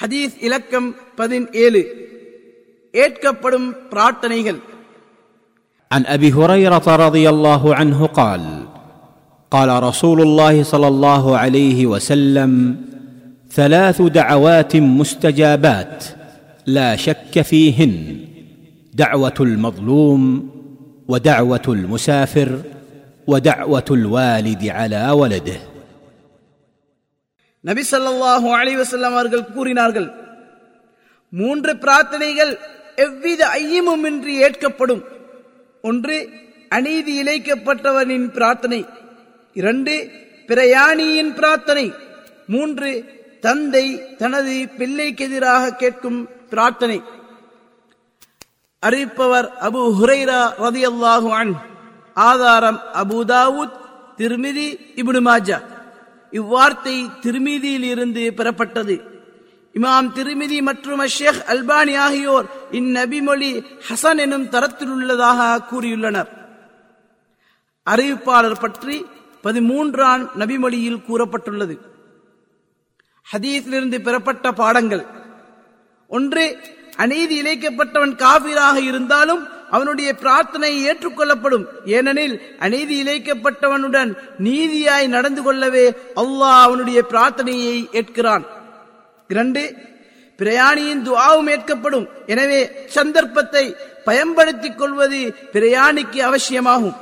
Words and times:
ஹதீஸ் 0.00 0.34
இலக்கம் 0.46 0.88
பதினேழு 1.18 1.82
ஏற்கப்படும் 3.04 3.68
பிரார்த்தனைகள் 3.92 4.60
عن 5.90 6.02
ابي 6.16 6.28
هريره 6.32 6.86
رضي 7.06 7.28
الله 7.28 7.62
عنه 7.74 8.06
قال 8.20 8.42
قال 9.50 9.82
رسول 9.82 10.18
الله 10.20 10.62
صلى 10.72 10.88
الله 10.88 11.24
عليه 11.42 11.86
وسلم 11.86 12.52
ثلاث 13.50 14.02
دعوات 14.02 14.76
مستجابات 14.76 16.04
لا 16.66 16.96
شك 16.96 17.34
فيهن 17.42 17.94
دعوه 18.94 19.34
المظلوم 19.40 20.22
ودعوه 21.08 21.66
المسافر 21.68 22.50
ودعوه 23.26 23.84
الوالد 23.90 24.62
على 24.68 25.10
ولده 25.10 25.60
நபி 27.67 27.83
ஸல்லல்லாஹு 27.91 28.49
அலிவசல்லாம் 28.59 29.15
அவர்கள் 29.17 29.51
கூறினார்கள் 29.55 30.09
மூன்று 31.29 31.71
பிரார்த்தனைகள் 31.83 32.53
எவ்வித 32.95 33.41
ஐயமுமின்றி 33.59 34.33
ஏற்கப்படும். 34.45 35.03
ஒன்று 35.81 36.17
அநீதி 36.69 37.13
இழைக்கப்பட்டவனின் 37.21 38.27
பிரார்த்தனை. 38.37 38.85
இரண்டு 39.53 39.93
பிரயாணியின் 40.49 41.31
பிரார்த்தனை. 41.39 41.85
மூன்று 42.53 42.91
தந்தை 43.45 43.85
தனது 44.21 44.55
பிள்ளைக்கு 44.79 45.23
எதிராக 45.23 45.73
கேட்கும் 45.81 46.19
பிரார்த்தனை. 46.49 46.99
அறிவிப்பவர் 48.83 49.47
அபு 49.67 49.81
ஹுரைரா 49.99 50.41
ரதி 50.65 50.83
அல்லாஹு 50.91 51.53
ஆதாரம் 52.13 52.79
அபு 53.01 53.19
தாவூத் 53.33 53.77
திருமிதி 54.17 54.67
இப்னு 55.01 55.21
மாஜா. 55.29 55.57
இவ்வார்த்தை 56.31 56.95
திருமிதியில் 57.21 57.87
இருந்து 57.93 58.33
பெறப்பட்டது. 58.37 58.95
இமாம் 59.73 60.07
திருமிதி 60.15 60.61
மற்றும் 60.61 61.07
ஷேக் 61.07 61.43
அல்பானி 61.47 61.97
ஆகியோர் 61.97 62.45
இந்நபிமொழி 62.71 63.65
ஹசன் 63.87 64.17
எனும் 64.17 64.49
தரத்தில் 64.49 64.89
உள்ளதாக 64.89 65.65
கூறியுள்ளனர். 65.71 66.29
அறிவிப்பாளர் 67.87 68.61
பற்றி 68.61 69.05
பதிமூன்றாம் 69.43 70.23
நபிமொழியில் 70.39 71.03
கூறப்பட்டுள்ளது. 71.07 71.75
ஹதீஸிலிருந்து 73.33 73.97
பெறப்பட்ட 74.01 74.51
பாடங்கள். 74.51 75.05
ஒன்று 76.07 76.45
அநீதி 76.97 77.41
இழைக்கப்பட்டவன் 77.41 78.15
காபிராக 78.15 78.79
இருந்தாலும் 78.79 79.47
அவனுடைய 79.75 80.09
பிரார்த்தனை 80.23 80.71
ஏற்றுக்கொள்ளப்படும். 80.89 81.65
ஏனெனில் 81.97 82.35
அநீதி 82.65 82.95
இழைக்கப்பட்டவனுடன் 83.03 84.11
நீதியாய் 84.47 85.13
நடந்து 85.15 85.41
கொள்ளவே 85.47 85.85
அல்லாஹ் 86.23 86.59
அவனுடைய 86.67 86.99
பிரார்த்தனையை 87.11 87.77
ஏற்கிறான். 87.99 88.45
இரண்டு 89.33 89.63
பிரயாணியின் 90.39 91.05
துவாவும் 91.07 91.49
ஏற்கப்படும். 91.53 92.07
எனவே 92.33 92.61
சந்தர்ப்பத்தை 92.97 93.65
பயன்படுத்திக் 94.09 94.79
கொள்வது 94.81 95.19
பிரயாணிக்கு 95.55 96.19
அவசியமாகும். 96.29 96.97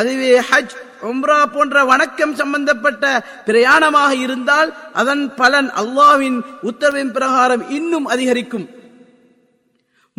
அதுவே 0.00 0.32
ஹஜ் 0.50 0.74
உம்ரா 1.10 1.38
போன்ற 1.54 1.76
வணக்கம் 1.90 2.34
சம்பந்தப்பட்ட 2.40 3.06
பிரயாணமாக 3.46 4.12
இருந்தால் 4.26 4.70
அதன் 5.00 5.24
பலன் 5.40 5.70
அல்லாவின் 5.82 6.38
உத்தரவின் 6.70 7.12
பிரகாரம் 7.16 7.64
இன்னும் 7.78 8.06
அதிகரிக்கும். 8.14 8.66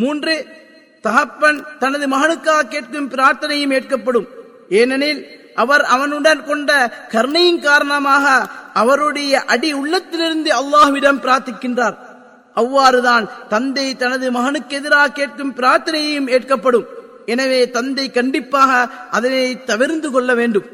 மூன்று 0.01 0.35
தகப்பன் 1.05 1.59
தனது 1.79 2.05
மகனுக்காக 2.15 2.67
கேட்கும் 2.73 3.09
பிரார்த்தனையும் 3.13 3.73
ஏற்கப்படும். 3.77 4.27
ஏனெனில் 4.79 5.21
அவர் 5.63 5.83
அவனுடன் 5.95 6.41
கொண்ட 6.45 6.69
கருணையின் 7.13 7.61
காரணமாக 7.67 8.25
அவருடைய 8.81 9.33
அடி 9.53 9.69
உள்ளத்திலிருந்து 9.73 10.51
அல்லாஹ்விடம் 10.59 11.21
பிரார்த்திக்கின்றார். 11.25 11.97
அவ்வாறுதான் 12.61 13.25
தந்தை 13.53 13.85
தனது 13.95 14.27
மகனுக்கு 14.37 14.75
எதிராக 14.79 15.15
கேட்கும் 15.19 15.55
பிரார்த்தனையும் 15.59 16.29
ஏற்கப்படும். 16.35 16.87
எனவே 17.33 17.59
தந்தை 17.77 18.05
கண்டிப்பாக 18.11 18.71
அதனை 19.17 19.43
தவிர்ந்து 19.71 20.09
கொள்ள 20.11 20.31
வேண்டும். 20.41 20.69